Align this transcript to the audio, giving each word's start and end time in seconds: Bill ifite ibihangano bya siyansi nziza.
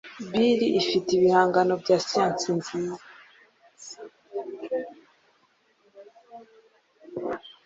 Bill 0.31 0.59
ifite 0.81 1.07
ibihangano 1.17 1.73
bya 1.81 1.97
siyansi 2.05 2.49
nziza. 2.57 3.01